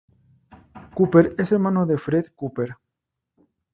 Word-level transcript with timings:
Cooper 0.95 1.35
es 1.37 1.51
hermano 1.51 1.85
de 1.85 1.99
Fred 1.99 2.31
Cooper. 2.35 2.75